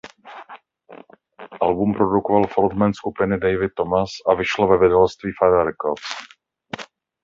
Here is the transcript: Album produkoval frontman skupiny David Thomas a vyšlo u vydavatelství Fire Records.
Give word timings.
Album 1.61 1.93
produkoval 1.93 2.47
frontman 2.47 2.93
skupiny 2.93 3.39
David 3.39 3.71
Thomas 3.75 4.09
a 4.25 4.33
vyšlo 4.35 4.67
u 4.67 4.71
vydavatelství 4.79 5.29
Fire 5.39 5.63
Records. 5.63 6.01